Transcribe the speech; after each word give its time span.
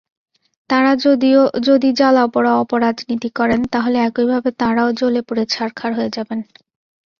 তাঁরা 0.69 0.91
যদি 1.67 1.89
জ্বালাও-পোড়াও 1.99 2.61
অপরাজনীতি 2.63 3.29
করেন, 3.35 3.61
তাহলে 3.73 3.97
একইভাবে 3.99 4.49
তাঁরাও 4.61 4.89
জ্বলে-পুড়ে 4.99 5.43
ছারখার 5.53 5.91
হয়ে 5.93 6.11
যাবেন। 6.13 6.39